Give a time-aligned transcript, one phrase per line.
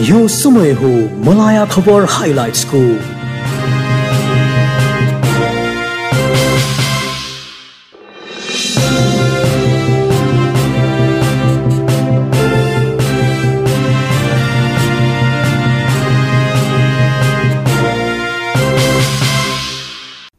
[0.00, 0.88] यो समय हो
[1.24, 2.78] मलाया खबर हाइलाइट्सको।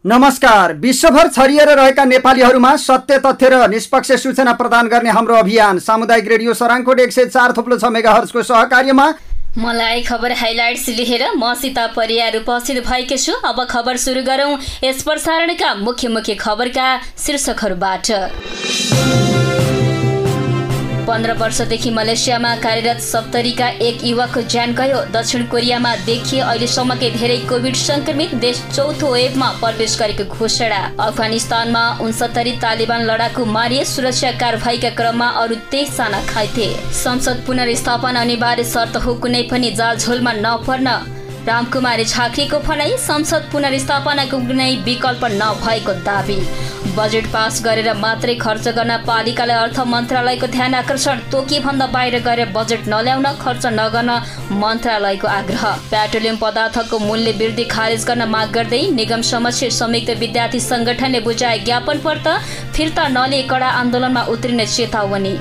[0.06, 6.28] नमस्कार। विश्वभर छरिएर रहेका नेपालीहरूमा सत्य तथ्य र निष्पक्ष सूचना प्रदान गर्ने हाम्रो अभियान सामुदायिक
[6.28, 9.14] रेडियो सराङकोट एक सय चार थुप्लो छ मेगा हर्सको सहकार्यमा
[9.58, 15.02] मलाई खबर हाइलाइट्स लिएर म सीता परियार उपस्थित भएकी छु। अब खबर सुरु गरौँ यस
[15.04, 18.12] प्रसारणका मुख्य मुख्य खबरका शीर्षकहरूबाट।
[21.18, 27.76] पन्ध्र वर्षदेखि मलेसियामा कार्यरत सप्तरीका एक युवकको ज्यान गयो। दक्षिण कोरियामा देखिए अहिलेसम्मकै धेरै कोभिड
[27.76, 35.28] संक्रमित देश चौथो वेभमा प्रवेश गरेको घोषणा। अफगानिस्तानमा उनसत्तरी तालिबान लडाकु मारिए सुरक्षा कारवाहीका क्रममा
[35.42, 36.70] अरू तेइसजना घाइते।
[37.02, 40.88] संसद पुनर्स्थापना अनिवार्य शर्त हो कुनै पनि जालझोलमा नपर्न।
[41.48, 46.40] रामकुमारी झाँक्रीको भनाई संसद पुनर्स्थापनाको कुनै विकल्प नभएको दावी।
[46.96, 52.88] बजेट पास गरेर मात्रै खर्च गर्न पालिकालाई अर्थ मन्त्रालयको ध्यान आकर्षण तोकीभन्दा बाहिर गएर बजेट
[52.88, 54.12] नल्याउन खर्च नगर्न
[54.62, 61.20] मन्त्रालयको आग्रह। पेट्रोलियम पदार्थको मूल्य वृद्धि खारेज गर्न माग गर्दै निगम समक्ष संयुक्त विद्यार्थी संगठनले
[61.22, 62.38] बुझाए ज्ञापन पत्र
[62.76, 65.36] फिर्ता नलिए कडा आन्दोलनमा उत्रिने चेतावनी।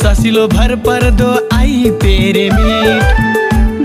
[0.00, 3.18] विश्वासिलो भर पर्दो आई पेरेमिट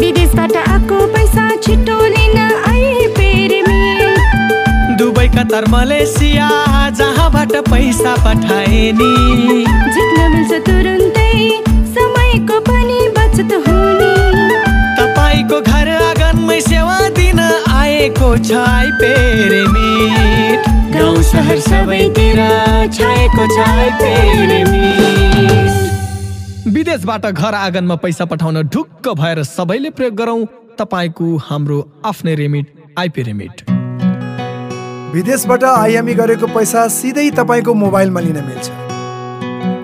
[0.02, 6.48] विदेशबाट आएको पैसा छिटो लिन I pay remit Dubai Qatar Malaysia
[7.00, 9.12] जहाँबाट पैसा पठाए नि
[9.96, 11.34] जित्न मिल्छ तुरुन्तै
[11.98, 14.14] समयको पनि बचत हुने।
[15.00, 17.40] तपाईँको घर आँगनमै सेवा दिन
[17.84, 22.40] आएको छ आई पेरेमिट गाउँ सहर सबैतिर
[23.00, 25.84] छाएको छ आई पेरेमिट
[26.68, 30.46] विदेशबाट घर आँगनमा पैसा पठाउन ढुक्क भएर सबैले प्रयोग गरौँ
[30.78, 33.62] तपाईँको हाम्रो आफ्नै रेमिट आइपी रेमिट
[35.14, 38.70] विदेशबाट आइएमई गरेको पैसा सिधै तपाईँको मोबाइलमा लिन मिल्छ।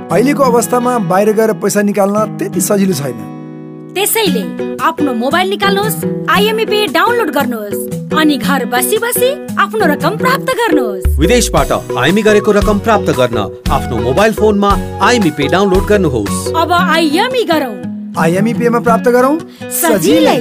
[0.10, 4.44] अहिलेको अवस्थामा बाहिर गएर पैसा निकाल्न त्यति सजिलो छैन। त्यसैले
[4.82, 11.20] आफ्नो मोबाइल निकाल्नुहोस् आइएमई पे डाउनलोड गर्नुहोस्। अनि घर बसी बसी आफ्नो रकम प्राप्त गर्नुहोस्।
[11.20, 13.38] विदेशबाट आइएमई गरेको रकम प्राप्त गर्न
[13.72, 17.76] आफ्नो मोबाइल फोनमा आइएमई पे डाउनलोड गर्नुहोस्। अब आइएमई गरौँ।
[18.20, 19.38] आइएमई पेमा प्राप्त गरौँ?
[19.80, 20.38] सजिलै।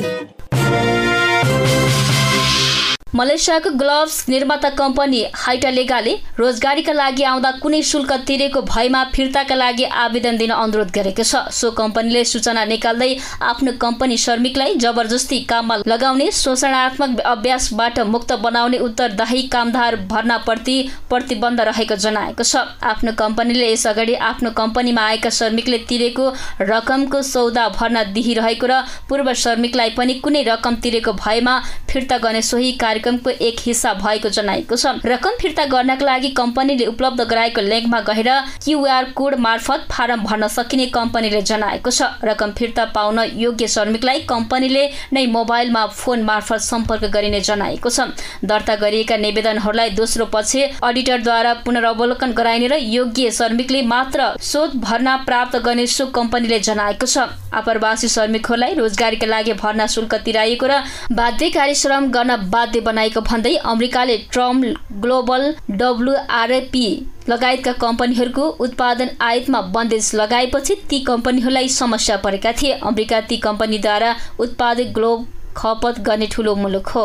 [3.20, 10.36] मलेसियाको ग्लोभ्स निर्माता कम्पनी हाइटालेगाले रोजगारीका लागि आउँदा कुनै शुल्क तिरेको भएमा फिर्ताका लागि आवेदन
[10.38, 13.10] दिन अनुरोध गरेको छ। सो कम्पनीले सूचना निकाल्दै
[13.44, 20.78] आफ्नो कम्पनी श्रमिकलाई जबरजस्ती काममा लगाउने शोषणात्मक अभ्यासबाट मुक्त बनाउने उत्तरदायी कामदार भर्नाप्रति
[21.10, 26.32] प्रतिबन्ध रहेको जनाएको छ। आफ्नो कम्पनीले यसअगाडि आफ्नो कम्पनीमा आएका श्रमिकले तिरेको
[26.72, 31.60] रकमको सौदा भर्ना दिइरहेको र पूर्व श्रमिकलाई पनि कुनै रकम तिरेको भएमा
[31.90, 32.72] फिर्ता गर्ने सोही
[33.10, 38.30] कार्यक्रमको एक हिस्सा भएको जनाएको छ। रकम फिर्ता गर्नका लागि कम्पनीले उपलब्ध गराएको लिङ्कमा गएर
[38.64, 44.84] क्युआर कोड मार्फत फारम भर्न सकिने कम्पनीले जनाएको छ। रकम फिर्ता पाउन योग्य श्रमिकलाई कम्पनीले
[45.12, 48.00] नै मोबाइलमा फोन मार्फत सम्पर्क गरिने जनाएको छ।
[48.44, 55.56] दर्ता गरिएका निवेदनहरूलाई दोस्रो पक्ष अडिटरद्वारा पुनरावलोकन गराइने र योग्य श्रमिकले मात्र शोध भर्ना प्राप्त
[55.60, 60.82] गर्ने सो कम्पनीले जनाएको छ। आप्रवासी श्रमिकहरूलाई रोजगारीका लागि भर्ना शुल्क तिराइएको र
[61.12, 66.86] बाध्यकारी श्रम गर्न बाध्य बनाएको भन्दै अमेरिकाले ट्रम्प ग्लोबल डब्लुआरपी
[67.28, 74.94] लगायतका कम्पनीहरूको उत्पादन आयातमा बन्देज लगाएपछि ती कम्पनीहरूलाई समस्या परेका थिए। अमेरिका ती कम्पनीद्वारा उत्पादित
[74.94, 75.26] ग्लोब
[75.56, 77.04] खपत गर्ने ठुलो मुलुक हो।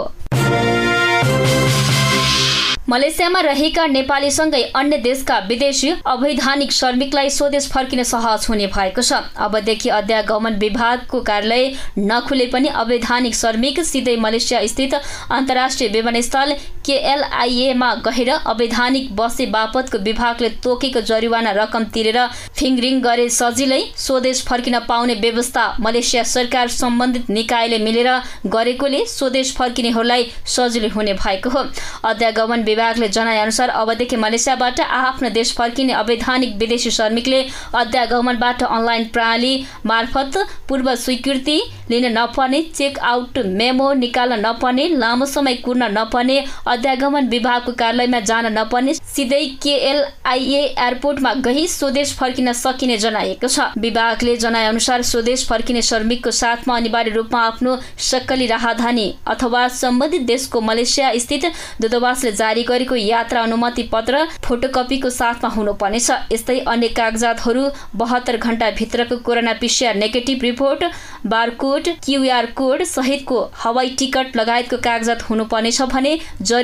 [2.90, 9.90] मलेसियामा रहेका नेपालीसँगै अन्य देशका विदेशी अवैधानिक श्रमिकलाई स्वदेश फर्किन सहज हुने भएको छ। अबदेखि
[9.92, 11.66] अध्यागमन विभागको कार्यालय
[12.00, 16.56] नखुले पनि अवैधानिक श्रमिक सिधै मलेसिया स्थित अन्तर्राष्ट्रिय विमानस्थल
[16.86, 22.20] केएलआइएमा गएर अवैधानिक बसे बापतको विभागले तोकेको जरिवाना रकम तिरेर
[22.58, 28.10] फिङरिङ गरे सजिलै स्वदेश फर्किन पाउने व्यवस्था मलेसिया सरकार सम्बन्धित निकायले मिलेर
[28.48, 31.64] गरेकोले स्वदेश फर्किनेहरूलाई सजिलो हुने भएको हो।
[32.06, 37.42] अध्यागमन विभागले जनाएअनुसार अबदेखि मलेसियाबाट आफ्नो देश फर्किने अवैधानिक विदेशी श्रमिकले
[37.76, 39.54] अध्यागमनबाट अनलाइन प्रणाली
[39.86, 40.38] मार्फत
[40.70, 41.60] पूर्व स्वीकृति
[41.90, 46.38] लिन नपर्ने चेक आउट मेमो निकाल्न नपर्ने लामो समय कुर्न नपर्ने
[46.76, 54.36] अध्यागमन विभागको कार्यालयमा जान नपर्ने सिधै केएलआइए एयरपोर्टमा गई स्वदेश फर्किन सकिने जनाएको छ। विभागले
[54.38, 61.46] जनाएअनुसार स्वदेश फर्किने श्रमिकको साथमा अनिवार्य रूपमा आफ्नो सक्कली राहदानी अथवा सम्बन्धित देशको मलेसिया स्थित
[61.82, 67.64] दूतावासले जारी गरेको यात्रा अनुमति पत्र फोटोकपीको साथमा हुनुपर्नेछ। यस्तै अन्य कागजातहरू
[67.96, 70.84] बहत्तर घण्टाभित्रको corona PCR negative report
[71.28, 76.14] barcode QR code सहितको हवाई टिकट लगायतको कागजात हुनुपर्नेछ भने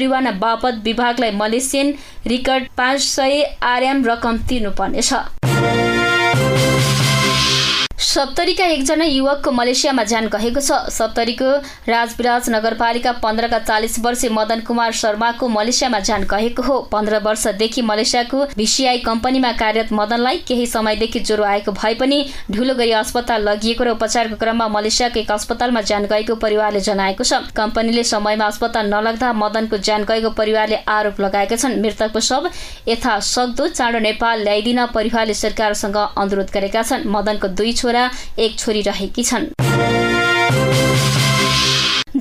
[0.02, 1.94] जरिवाना बापत विभागलाई मलेसियन
[2.28, 5.14] रिकर्ड पाँच सय आरएम रकम तिर्नुपर्नेछ।
[8.02, 11.50] सप्तरीका एकजना युवकको मलेसियामा ज्यान गएको छ। सप्तरीको
[11.88, 18.46] राजविराज नगरपालिका पन्ध्रका चालिस वर्षीय मदन कुमार शर्माको मलेसियामा ज्यान गएको हो। पन्ध्र वर्षदेखि मलेसियाको
[18.58, 22.18] भिसिआई कम्पनीमा कार्यरत मदनलाई केही समयदेखि ज्वरो आएको भए पनि
[22.52, 27.54] ढुलो गरी अस्पताल लगिएको र उपचारको क्रममा मलेसियाको एक अस्पतालमा ज्यान गएको परिवारले जनाएको छ।
[27.54, 32.50] कम्पनीले समयमा अस्पताल नलग्दा मदनको ज्यान गएको परिवारले आरोप लगाएका छन्। मृतकको शव
[32.90, 37.90] यथा सक्दो चाँडो नेपाल ल्याइदिन परिवारले सरकारसँग अनुरोध गरेका छन्। मदनको दुई छोरा
[38.40, 39.52] एक छोरी रहेकी छन्।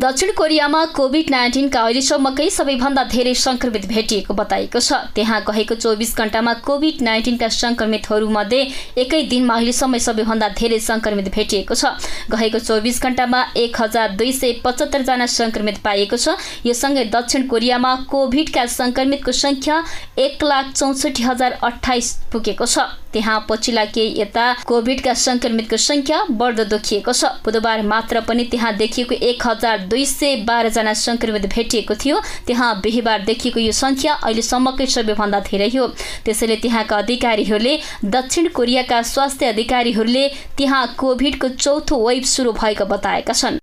[0.01, 6.53] दक्षिण कोरियामा कोभिड नाइन्टिनका अहिलेसम्मकै सबैभन्दा धेरै संक्रमित भेटिएको बताइएको छ। त्यहाँ गएको चौबिस घण्टामा
[6.65, 8.61] कोभिड नाइन्टिनका संक्रमितहरूमध्ये
[8.97, 11.85] एकै दिनमा अहिलेसम्म सबैभन्दा धेरै संक्रमित भेटिएको छ।
[12.31, 17.95] गएको चौबिस घण्टामा एक हजार दुई सय पचहत्तरजना संक्रमित पाइएको छ। यो सँगै दक्षिण कोरियामा
[18.09, 19.85] कोभिडका संक्रमितको सङ्ख्या
[20.19, 22.79] एक लाख चौसठी हजार अठाइस पुगेको छ।
[23.12, 29.15] त्यहाँ पछिल्ला केही यता कोभिडका संक्रमितको सङ्ख्या बढ्दो देखिएको छ। बुधबार मात्र पनि त्यहाँ देखिएको
[29.15, 35.41] एक हजार दुई सय बाह्रजना संक्रमित भेटिएको थियो। त्यहाँ बिहिबार देखिएको यो सङ्ख्या अहिलेसम्मकै सबैभन्दा
[35.51, 35.87] धेरै हो।
[36.25, 43.59] त्यसैले त्यहाँका अधिकारीहरूले दक्षिण कोरियाका स्वास्थ्य अधिकारीहरूले त्यहाँ कोभिडको चौथो वेभ सुरु भएको बताएका छन्।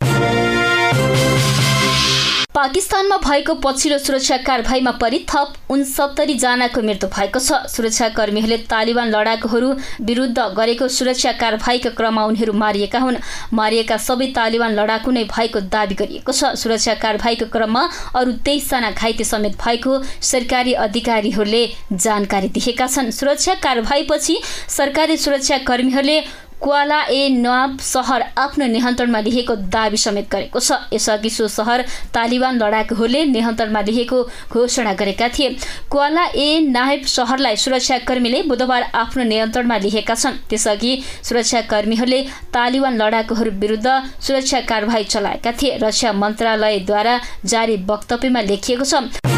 [2.58, 9.70] पाकिस्तानमा भएको पछिल्लो सुरक्षा कारवाहीमा परि थप उनसत्तरी जनाको मृत्यु भएको छ। सुरक्षाकर्मीहरूले तालिबान लडाकुहरू
[10.02, 13.18] विरुद्ध गरेको सुरक्षा कारवाहीका क्रममा उनीहरू मारिएका हुन्।
[13.54, 17.84] मारिएका सबै तालिबान लडाकु नै भएको दावी गरिएको छ। सुरक्षा कारवाहीको क्रममा
[18.18, 21.64] अरू तेइसजना घाइते समेत भएको सरकारी अधिकारीहरूले
[21.94, 24.42] जानकारी दिएका छन्। सुरक्षा कारवाहीपछि
[24.78, 26.20] सरकारी सुरक्षाकर्मीहरूले
[26.62, 31.82] क्वाला ए नवाब सहर आफ्नो नियन्त्रणमा लिएको दावी समेत गरेको छ। यसअघि सो सहर
[32.14, 34.22] तालिबान लडाकुहरूले नियन्त्रणमा लिएको
[34.52, 35.50] घोषणा गरेका थिए।
[35.92, 40.92] क्वाला ए नाहेब सहरलाई सुरक्षाकर्मीले बुधबार आफ्नो नियन्त्रणमा लिएका छन्। त्यसअघि
[41.24, 42.22] सुरक्षाकर्मीहरूले
[42.54, 43.88] तालिबान लडाकुहरू विरुद्ध
[44.20, 49.37] सुरक्षा कारवाही चलाएका थिए। रक्षा मन्त्रालयद्वारा जारी वक्तव्यमा लेखिएको छ।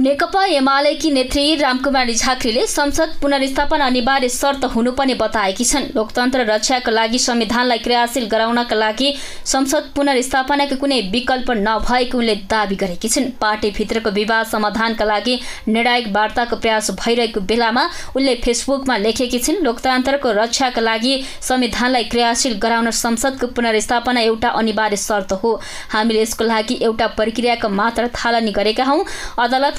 [0.00, 7.18] नेकपा एमालेकी नेत्री रामकुमारी झाँक्रीले संसद पुनर्स्थापना अनिवार्य शर्त हुनुपर्ने बताएकी छन्। लोकतन्त्र रक्षाका लागि
[7.18, 9.12] संविधानलाई क्रियाशील गराउनका लागि
[9.46, 16.56] संसद पुनर्स्थापनाको कुनै विकल्प नभएको उनले दावी गरेकी छिन्। पार्टीभित्रको विवाद समाधानका लागि निर्णायक वार्ताको
[16.56, 17.84] प्रयास भइरहेको बेलामा
[18.16, 25.32] उनले फेसबुकमा लेखेकी छिन् लोकतन्त्रको रक्षाका लागि संविधानलाई क्रियाशील गराउन संसदको पुनर्स्थापना एउटा अनिवार्य शर्त
[25.44, 25.54] हो।
[25.92, 29.04] हामीले यसको लागि एउटा प्रक्रियाको मात्र थालनी गरेका हौँ।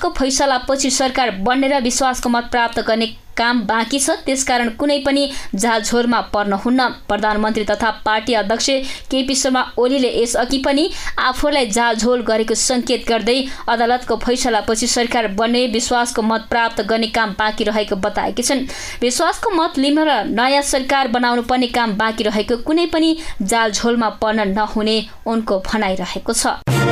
[0.03, 3.07] अदालतको फैसलापछि सरकार बन्नेर विश्वासको मत प्राप्त गर्ने
[3.37, 5.23] काम बाँकी छ। त्यसकारण कुनै पनि
[5.55, 8.69] झाझोरमा पर्न हुन्न। प्रधानमन्त्री तथा पार्टी अध्यक्ष
[9.09, 13.37] केपी शर्मा ओलीले यसअघि पनि आफूलाई झाझोल गरेको सङ्केत गर्दै
[13.69, 18.67] अदालतको फैसलापछि सरकार बन्ने विश्वासको मत प्राप्त गर्ने काम बाँकी रहेको बताएकी छन्।
[19.01, 24.47] विश्वासको मत लिन र नयाँ सरकार बनाउनु पर्ने काम बाँकी रहेको कुनै पनि जालझोलमा पर्न
[24.51, 26.82] नहुने उनको भनाइरहेको छ।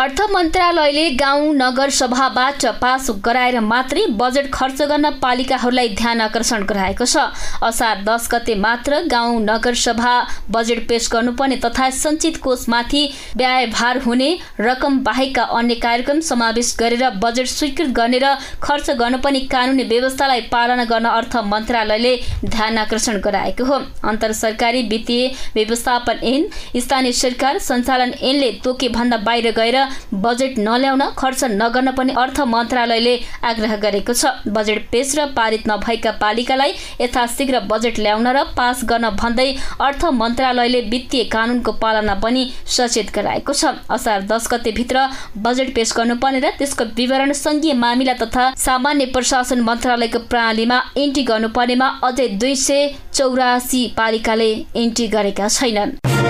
[0.00, 7.04] अर्थ मन्त्रालयले गाउँ नगर सभाबाट पास गराएर मात्रै बजेट खर्च गर्न पालिकाहरूलाई ध्यान आकर्षण गराएको
[7.04, 7.24] छ।
[7.62, 10.12] असार दस गते मात्र गाउँ नगर सभा
[10.50, 13.02] बजेट पेश गर्नुपर्ने तथा सञ्चित कोषमाथि
[13.36, 14.30] व्ययभार हुने
[14.60, 20.84] रकम बाहेकका अन्य कार्यक्रम समावेश गरेर बजेट स्वीकृत गर्ने र खर्च गर्नुपर्ने कानुनी व्यवस्थालाई पालना
[20.86, 22.14] गर्न अर्थ मन्त्रालयले
[22.46, 26.48] ध्यान आकर्षण गराएको हो। अन्तर सरकारी वित्तीय व्यवस्थापन ऐन
[26.80, 33.14] स्थानीय सरकार सञ्चालन ऐनले तोके भन्दा बाहिर गएर बजेट नल्याउन खर्च नगर्न पनि अर्थ मन्त्रालयले
[33.44, 39.10] आग्रह गरेको छ। बजेट पेश र पारित नभएका पालिकालाई यथाशीघ्र बजेट ल्याउन र पास गर्न
[39.16, 39.48] भन्दै
[39.80, 45.06] अर्थ मन्त्रालयले वित्तीय कानुनको पालना पनि सचेत गराएको छ। असार दस गतेभित्र
[45.38, 51.88] बजेट पेश गर्नुपर्ने र त्यसको विवरण सङ्घीय मामिला तथा सामान्य प्रशासन मन्त्रालयको प्रणालीमा इन्ट्री गर्नुपर्नेमा
[52.04, 56.29] अझै दुई सय चौरासी पालिकाले इन्ट्री गरेका छैनन्।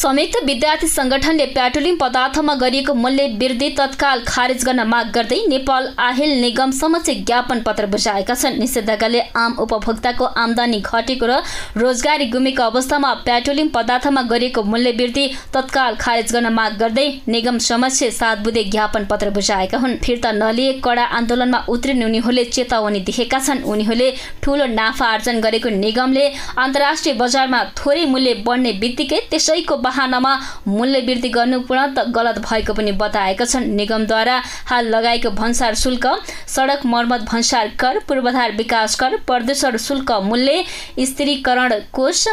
[0.00, 6.30] संयुक्त विद्यार्थी संगठनले पेट्रोलियम पदार्थमा गरिएको मूल्य वृद्धि तत्काल खारेज गर्न माग गर्दै नेपाल आहिल
[6.40, 11.36] निगम समक्ष ज्ञापन पत्र बुझाएका छन्। निषेधाज्ञाले आम उपभोक्ताको आमदानी घटेको र
[11.76, 18.02] रोजगारी गुमेको अवस्थामा पेट्रोलियम पदार्थमा गरिएको मूल्य वृद्धि तत्काल खारेज गर्न माग गर्दै निगम समक्ष
[18.20, 23.62] सात बुधे ज्ञापन पत्र बुझाएका हुन्। फिर्ता नलिए कडा आन्दोलनमा उत्रिने उनीहरूले चेतावनी दिएका छन्।
[23.66, 24.08] उनीहरूले
[24.42, 26.26] ठूलो नाफा आर्जन गरेको निगमले
[26.58, 30.32] अन्तर्राष्ट्रिय बजारमा थोरै मूल्य बढ्ने बित्तिकै त्यसैको बहानामा
[30.68, 36.06] मूल्य वृद्धि गर्नु पूर्ण गलत भएको पनि बताएका छन्। निगमद्वारा हाल लगाएको भन्सार शुल्क
[36.48, 40.64] सडक मर्मत भन्सार कर पूर्वाधार विकास कर प्रदूषण शुल्क मूल्य
[41.06, 42.26] स्थिरीकरण कोष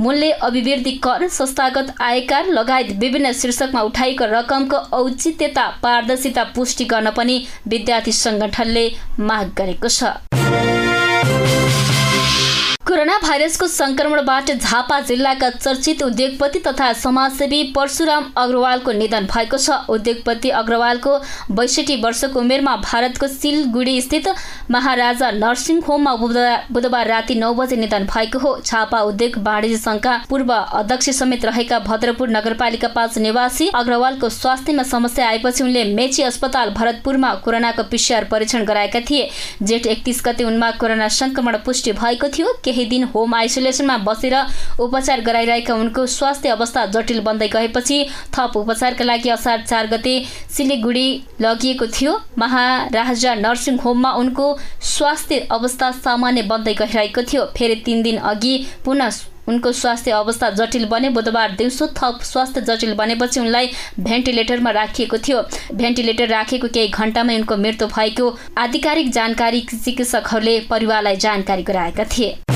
[0.00, 7.36] मूल्य अभिवृद्धि कर संस्थागत आयकर लगायत विभिन्न शीर्षकमा उठाइएको रकमको औचित्यता पारदर्शिता पुष्टि गर्न पनि
[7.68, 8.86] विद्यार्थी सङ्गठनले
[9.20, 10.04] माग गरेको छ।
[12.86, 20.50] कोरोना भाइरसको संक्रमणबाट झापा जिल्लाका चर्चित उद्योगपति तथा समाजसेवी परशुराम अग्रवालको निधन भएको छ। उद्योगपति
[20.52, 21.16] अग्रवालको
[21.52, 24.28] बैसठी वर्षको उमेरमा भारतको सिलगुडी स्थित
[24.70, 26.14] महाराजा नर्सिङ होममा
[26.70, 31.78] बुधबार राति नौ बजे निधन भएको हो। झापा उद्योग वाणिज्य संघका पूर्व अध्यक्ष समेत रहेका
[31.88, 38.64] भद्रपुर नगरपालिका पाँच निवासी अग्रवालको स्वास्थ्यमा समस्या आएपछि उनले मेची अस्पताल भरतपुरमा कोरोनाको पिसिआर परीक्षण
[38.64, 39.28] गराएका थिए।
[39.62, 44.34] जेठ एकतिस गते उनमा कोरोना संक्रमण पुष्टि भएको थियो। केही दिन होम आइसोलेसनमा बसेर
[44.80, 47.98] उपचार गराइरहेका उनको स्वास्थ्य अवस्था जटिल बन्दै गएपछि
[48.34, 50.14] थप उपचारका लागि असार चार गते
[50.56, 51.08] सिलिगुडी
[51.40, 54.46] लगिएको थियो। महाराजा नर्सिङ होममा उनको
[54.86, 58.54] स्वास्थ्य अवस्था सामान्य बन्दै गइरहेको थियो। फेरि तिन दिन अघि
[58.84, 65.18] पुनः उनको स्वास्थ्य अवस्था जटिल बने बुधबार दिउँसो थप स्वास्थ्य जटिल बनेपछि उनलाई भेन्टिलेटरमा राखिएको
[65.18, 65.42] थियो।
[65.74, 72.55] भेन्टिलेटर राखेको केही घण्टामै उनको मृत्यु भएको आधिकारिक जानकारी चिकित्सकहरूले परिवारलाई जानकारी गराएका थिए।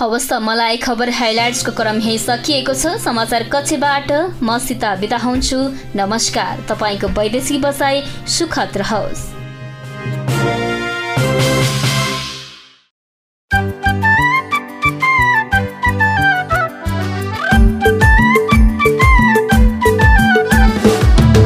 [0.00, 5.58] हवस् त मलाई खबर हाइलाइट्सको क्रम यहीँ सकिएको छ। समाचार कक्षबाट म सीता बिदा हुन्छु।
[5.92, 9.20] नमस्कार। तपाईँको वैदेशिक बसाई सुखद रहोस्।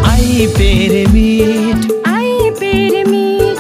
[0.07, 3.59] आई पेरे मीठ। आई पेरे मीठ।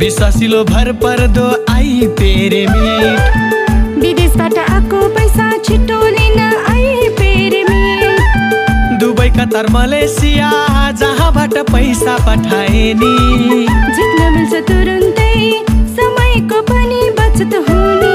[0.00, 2.64] विश्वासिलो भर पर्दो आई पेरे
[4.36, 6.40] विदेशबाट आएको पैसा छिटो लिन
[6.70, 10.50] आई पेरे मीठ दुबई कतार मलेसिया
[11.00, 13.12] जहाँबाट पैसा पठाए नि
[13.96, 15.32] जित्न मिल्छ तुरुन्तै
[15.96, 18.12] समयको पनि बचत हुने।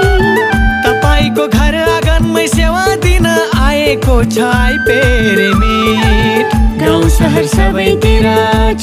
[0.86, 8.30] तपाईँको घर आँगनमै सेवा दिन आएको छ आई पेरे मीठ गाउँ सहर सबैतिर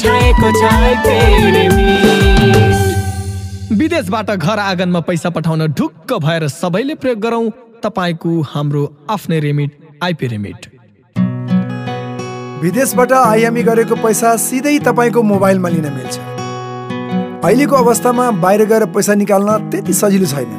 [0.03, 2.78] छाएको छ आई पेरे मीठ
[3.89, 7.49] विदेशबाट घर आँगनमा पैसा पठाउन ढुक्क भएर सबैले प्रयोग गरौँ।
[7.81, 9.71] तपाईँको हाम्रो आफ्नै रेमिट
[10.03, 10.67] आइपी रेमिट
[12.61, 16.17] विदेशबाट आइएमई गरेको पैसा सिधै तपाईँको मोबाइलमा लिन मिल्छ।
[17.41, 20.53] अहिलेको अवस्थामा बाहिर गएर पैसा निकाल्न त्यति सजिलो छैन।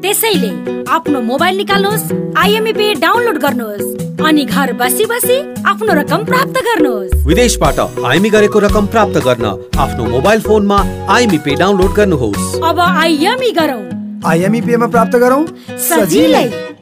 [0.00, 0.52] त्यसैले
[0.88, 7.26] आफ्नो मोबाइल निकाल्नुहोस् आइएमई पे डाउनलोड गर्नुहोस्। अनि घर बसी बसी आफ्नो रकम प्राप्त गर्नुहोस्।
[7.26, 9.44] विदेशबाट आइमी गरेको रकम प्राप्त गर्न
[9.78, 10.78] आफ्नो मोबाइल फोनमा
[11.10, 13.82] आइमी पे डाउनलोड गर्नुहोस्। अब आइएमई गरौँ।
[14.26, 15.44] आइएमई पेमा प्राप्त गरौँ?
[15.88, 16.73] सजिलै।